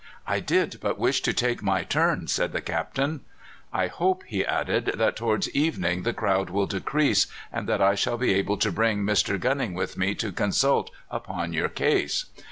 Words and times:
"I 0.25 0.39
did 0.39 0.79
but 0.81 0.97
wish 0.97 1.21
to 1.21 1.31
take 1.31 1.61
my 1.61 1.83
turn," 1.83 2.27
said 2.27 2.53
the 2.53 2.61
Captain. 2.61 3.21
"I 3.71 3.85
hope," 3.85 4.23
he 4.25 4.43
added, 4.43 4.93
"that 4.97 5.15
towards 5.15 5.47
evening 5.51 6.01
the 6.01 6.11
crowd 6.11 6.49
will 6.49 6.65
decrease, 6.65 7.27
and 7.53 7.69
that 7.69 7.83
I 7.83 7.93
shall 7.93 8.17
be 8.17 8.33
able 8.33 8.57
to 8.57 8.71
bring 8.71 9.03
Mr. 9.05 9.39
Gunning 9.39 9.75
with 9.75 9.97
me 9.99 10.15
to 10.15 10.31
consult 10.31 10.89
upon 11.11 11.53
your 11.53 11.69
case." 11.69 12.25